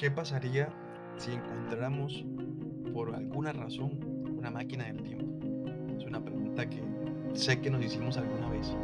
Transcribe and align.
¿Qué 0.00 0.10
pasaría 0.10 0.72
si 1.18 1.30
encontráramos 1.30 2.24
por 2.94 3.14
alguna 3.14 3.52
razón 3.52 4.00
una 4.34 4.50
máquina 4.50 4.84
del 4.84 5.02
tiempo? 5.02 5.46
Es 5.94 6.06
una 6.06 6.24
pregunta 6.24 6.66
que 6.70 6.82
sé 7.34 7.60
que 7.60 7.68
nos 7.68 7.84
hicimos 7.84 8.16
alguna 8.16 8.48
vez. 8.48 8.74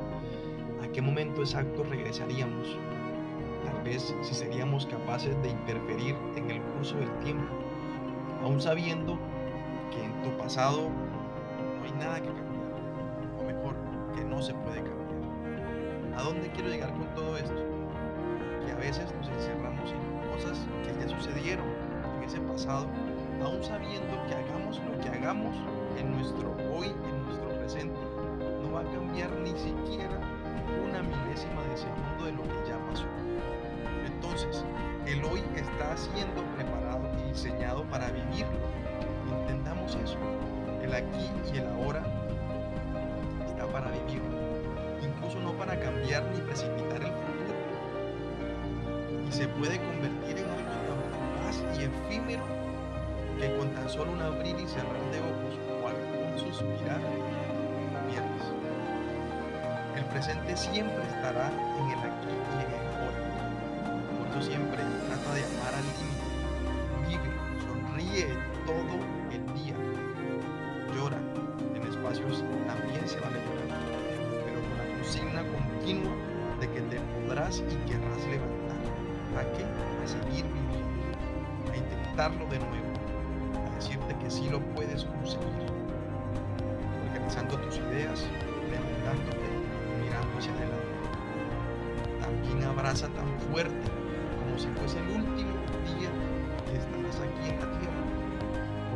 ¿A 0.82 0.92
qué 0.92 1.00
momento 1.00 1.40
exacto 1.40 1.84
regresaríamos? 1.84 2.68
Tal 3.64 3.82
vez 3.82 4.14
si 4.20 4.34
seríamos 4.34 4.84
capaces 4.84 5.34
de 5.40 5.48
interferir 5.48 6.14
en 6.36 6.50
el 6.50 6.60
curso 6.60 6.98
del 6.98 7.18
tiempo, 7.20 7.50
aún 8.42 8.60
sabiendo 8.60 9.18
que 9.90 10.04
en 10.04 10.22
tu 10.22 10.36
pasado 10.36 10.90
no 11.78 11.82
hay 11.82 11.92
nada 11.92 12.20
que 12.20 12.28
cambiar, 12.28 13.40
o 13.40 13.42
mejor, 13.42 13.74
que 14.14 14.22
no 14.22 14.42
se 14.42 14.52
puede 14.52 14.82
cambiar. 14.82 16.14
¿A 16.14 16.22
dónde 16.24 16.50
quiero 16.50 16.68
llegar 16.68 16.92
con 16.92 17.06
todo 17.14 17.38
esto? 17.38 17.85
Aún 22.68 23.62
sabiendo 23.62 24.16
que 24.26 24.34
hagamos 24.34 24.80
lo 24.80 24.98
que 25.00 25.08
hagamos 25.08 25.56
en 25.98 26.12
nuestro 26.12 26.50
hoy, 26.74 26.88
en 26.88 27.24
nuestro 27.26 27.48
presente, 27.58 27.98
no 28.62 28.72
va 28.72 28.80
a 28.80 28.84
cambiar 28.84 29.30
ni 29.42 29.50
siquiera 29.50 30.18
una 30.84 31.02
milésima 31.02 31.62
de 31.70 31.76
segundo 31.76 32.24
de 32.24 32.32
lo 32.32 32.42
que 32.42 32.68
ya 32.68 32.78
pasó. 32.90 33.06
Entonces, 34.04 34.64
el 35.06 35.24
hoy 35.24 35.42
está 35.54 35.96
siendo 35.96 36.42
preparado 36.56 37.08
y 37.20 37.28
diseñado 37.28 37.84
para 37.84 38.10
vivirlo. 38.10 38.58
Entendamos 39.40 39.94
eso. 39.94 40.16
El 40.82 40.92
aquí 40.94 41.30
y 41.52 41.58
el 41.58 41.66
ahora 41.68 42.02
está 43.46 43.66
para 43.66 43.90
vivirlo. 43.90 44.36
Incluso 45.02 45.38
no 45.40 45.52
para 45.52 45.78
cambiar 45.78 46.24
ni 46.34 46.40
precipitar 46.40 47.02
el 47.02 47.12
futuro. 47.12 47.54
Y 49.28 49.32
se 49.32 49.46
puede 49.48 49.78
convertir 49.78 50.38
en 50.38 50.46
tan 50.56 50.65
y 51.78 51.84
efímero 51.84 52.44
que 53.38 53.54
con 53.56 53.68
tan 53.70 53.88
solo 53.88 54.12
un 54.12 54.22
abrir 54.22 54.56
y 54.58 54.66
cerrar 54.66 55.04
de 55.12 55.20
ojos 55.20 55.58
o 55.82 55.88
algún 55.88 56.16
suspirar, 56.56 57.00
pierdes. 58.08 58.46
El 59.96 60.04
presente 60.06 60.56
siempre 60.56 61.02
estará 61.04 61.50
en 61.78 61.90
el 61.90 61.98
aquí 61.98 62.32
y 62.32 62.64
en 62.64 62.70
el 62.72 62.86
ahora. 62.96 63.20
Por 64.18 64.26
eso 64.28 64.50
siempre 64.50 64.82
trata 65.06 65.34
de 65.34 65.44
amar 65.44 65.74
al 65.74 65.86
límite. 66.00 66.26
Vive, 67.08 67.30
sonríe 67.66 68.26
todo 68.64 68.96
el 69.32 69.42
día. 69.54 69.76
Llora. 70.94 71.18
En 71.74 71.82
espacios 71.82 72.44
también 72.66 73.06
se 73.06 73.20
vale 73.20 73.36
llorar. 73.36 73.80
Pero 74.44 74.60
con 74.60 74.78
la 74.78 74.86
consigna 74.96 75.42
continua 75.52 76.12
de 76.60 76.70
que 76.70 76.80
te 76.82 77.00
podrás 77.00 77.58
y 77.58 77.76
querrás 77.88 78.24
levantar. 78.28 78.80
¿A 79.36 79.42
qué? 79.52 79.64
A 79.64 80.08
seguir 80.08 80.44
viviendo. 80.44 81.15
A 81.76 81.78
intentarlo 81.78 82.46
de 82.46 82.58
nuevo 82.58 82.86
decirte 83.76 84.16
que 84.16 84.30
sí 84.30 84.48
lo 84.48 84.60
puedes 84.74 85.04
conseguir. 85.04 85.68
Organizando 87.06 87.58
tus 87.58 87.76
ideas, 87.76 88.24
levantándote, 88.70 89.46
mirando 90.02 90.38
hacia 90.38 90.52
adelante. 90.52 90.86
También 92.20 92.64
abraza 92.64 93.08
tan 93.08 93.28
fuerte 93.52 93.90
como 94.38 94.58
si 94.58 94.68
fuese 94.78 94.98
el 95.00 95.20
último 95.20 95.52
día 95.84 96.08
que 96.64 96.78
estarás 96.78 97.20
aquí 97.20 97.50
en 97.50 97.60
la 97.60 97.78
tierra. 97.78 98.02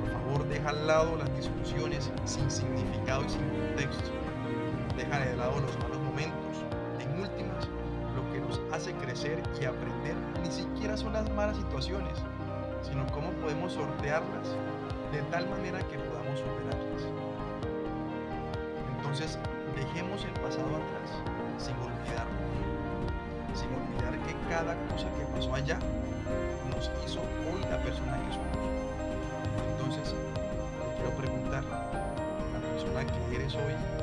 Por 0.00 0.10
favor, 0.12 0.48
deja 0.48 0.70
al 0.70 0.86
lado 0.86 1.16
las 1.18 1.36
discusiones 1.36 2.10
sin 2.24 2.50
significado 2.50 3.24
y 3.26 3.28
sin 3.28 3.46
contexto. 3.50 4.10
Deja 4.96 5.18
de 5.18 5.36
lado 5.36 5.60
los 5.60 5.78
malos 5.80 6.00
momentos. 6.00 6.64
En 6.98 7.20
últimas, 7.20 7.68
lo 8.16 8.32
que 8.32 8.40
nos 8.40 8.58
hace 8.72 8.94
crecer 8.94 9.42
y 9.60 9.66
aprender 9.66 10.14
ni 10.42 10.50
siquiera 10.50 10.96
son 10.96 11.12
las 11.12 11.30
malas 11.30 11.58
situaciones, 11.58 12.18
sino 12.90 13.06
cómo 13.12 13.30
podemos 13.40 13.72
sortearlas 13.72 14.48
de 15.12 15.22
tal 15.30 15.48
manera 15.48 15.78
que 15.78 15.98
podamos 15.98 16.38
superarlas. 16.38 17.02
Entonces, 18.96 19.38
dejemos 19.76 20.24
el 20.24 20.32
pasado 20.42 20.66
atrás 20.66 21.10
sin 21.58 21.74
olvidarlo, 21.76 22.42
sin 23.54 23.70
olvidar 23.74 24.18
que 24.26 24.34
cada 24.50 24.74
cosa 24.88 25.06
que 25.16 25.24
pasó 25.34 25.54
allá 25.54 25.78
nos 26.74 26.90
hizo 27.06 27.20
hoy 27.20 27.60
la 27.70 27.78
persona 27.82 28.18
que 28.26 28.34
somos. 28.34 28.58
Entonces, 29.72 30.14
quiero 30.96 31.10
preguntar, 31.16 31.64
la 31.64 32.60
persona 32.60 33.06
que 33.06 33.36
eres 33.36 33.54
hoy 33.54 33.99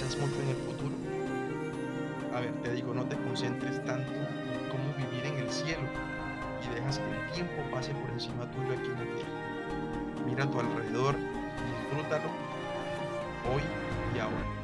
¿Piensas 0.00 0.18
mucho 0.18 0.40
en 0.40 0.48
el 0.48 0.56
futuro? 0.56 0.94
A 2.34 2.40
ver, 2.40 2.54
te 2.62 2.72
digo, 2.72 2.94
no 2.94 3.04
te 3.04 3.16
concentres 3.16 3.84
tanto 3.84 4.10
en 4.10 4.70
cómo 4.70 4.94
vivir 4.96 5.26
en 5.26 5.44
el 5.44 5.50
cielo 5.50 5.86
y 6.64 6.74
dejas 6.74 7.00
que 7.00 7.04
el 7.04 7.32
tiempo 7.32 7.70
pase 7.70 7.92
por 7.92 8.08
encima 8.08 8.50
tuyo 8.50 8.72
aquí 8.72 8.86
en 8.86 8.94
la 8.94 9.14
tierra. 9.14 10.24
Mira 10.24 10.44
a 10.44 10.50
tu 10.50 10.58
alrededor, 10.58 11.16
disfrútalo 11.92 12.30
hoy 13.52 13.62
y 14.16 14.18
ahora. 14.20 14.59